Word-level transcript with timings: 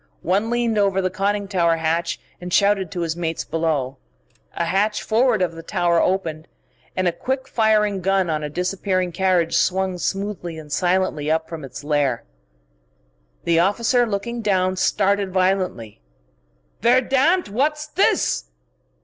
One 0.23 0.49
leaned 0.49 0.79
over 0.79 0.99
the 0.99 1.11
conning 1.11 1.47
tower 1.47 1.75
hatch 1.75 2.19
and 2.41 2.51
shouted 2.51 2.89
to 2.89 3.01
his 3.01 3.15
mates 3.15 3.43
below. 3.45 3.97
A 4.55 4.65
hatch 4.65 5.03
forward 5.03 5.43
of 5.43 5.51
the 5.51 5.61
tower 5.61 6.01
opened, 6.01 6.47
and 6.97 7.07
a 7.07 7.11
quick 7.11 7.47
firing 7.47 8.01
gun 8.01 8.27
on 8.27 8.41
a 8.43 8.49
disappearing 8.49 9.11
carriage 9.11 9.55
swung 9.55 9.99
smoothly 9.99 10.57
and 10.57 10.71
silently 10.71 11.29
up 11.29 11.47
from 11.47 11.63
its 11.63 11.83
lair. 11.83 12.23
The 13.43 13.59
other 13.59 13.69
officer, 13.69 14.07
looking 14.07 14.41
down, 14.41 14.75
started 14.75 15.31
violently. 15.31 16.01
"Verdammt! 16.81 17.49
What's 17.49 17.85
this?" 17.85 18.45